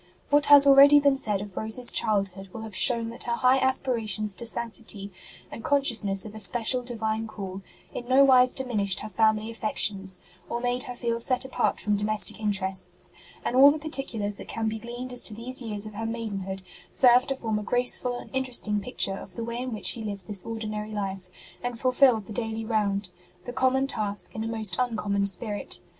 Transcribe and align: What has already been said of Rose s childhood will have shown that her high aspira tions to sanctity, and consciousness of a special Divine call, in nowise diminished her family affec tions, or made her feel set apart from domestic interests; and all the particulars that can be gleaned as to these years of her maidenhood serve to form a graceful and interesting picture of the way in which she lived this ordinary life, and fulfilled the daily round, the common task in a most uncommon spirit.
What 0.31 0.47
has 0.47 0.65
already 0.65 0.99
been 0.99 1.15
said 1.15 1.41
of 1.41 1.55
Rose 1.57 1.77
s 1.77 1.91
childhood 1.91 2.49
will 2.51 2.61
have 2.61 2.75
shown 2.75 3.09
that 3.09 3.25
her 3.25 3.33
high 3.35 3.59
aspira 3.59 4.09
tions 4.09 4.33
to 4.33 4.47
sanctity, 4.47 5.11
and 5.51 5.63
consciousness 5.63 6.25
of 6.25 6.33
a 6.33 6.39
special 6.39 6.81
Divine 6.81 7.27
call, 7.27 7.61
in 7.93 8.07
nowise 8.09 8.55
diminished 8.55 9.01
her 9.01 9.09
family 9.09 9.51
affec 9.51 9.77
tions, 9.77 10.17
or 10.49 10.59
made 10.59 10.81
her 10.85 10.95
feel 10.95 11.19
set 11.19 11.45
apart 11.45 11.79
from 11.79 11.97
domestic 11.97 12.39
interests; 12.39 13.11
and 13.45 13.55
all 13.55 13.69
the 13.69 13.77
particulars 13.77 14.37
that 14.37 14.47
can 14.47 14.67
be 14.67 14.79
gleaned 14.79 15.13
as 15.13 15.23
to 15.25 15.35
these 15.35 15.61
years 15.61 15.85
of 15.85 15.93
her 15.93 16.07
maidenhood 16.07 16.63
serve 16.89 17.27
to 17.27 17.35
form 17.35 17.59
a 17.59 17.63
graceful 17.63 18.17
and 18.17 18.31
interesting 18.33 18.79
picture 18.81 19.15
of 19.15 19.35
the 19.35 19.43
way 19.43 19.59
in 19.59 19.71
which 19.71 19.85
she 19.85 20.01
lived 20.01 20.25
this 20.25 20.43
ordinary 20.47 20.93
life, 20.93 21.29
and 21.61 21.79
fulfilled 21.79 22.25
the 22.25 22.33
daily 22.33 22.65
round, 22.65 23.11
the 23.45 23.53
common 23.53 23.85
task 23.85 24.33
in 24.33 24.43
a 24.43 24.47
most 24.47 24.77
uncommon 24.79 25.27
spirit. 25.27 25.79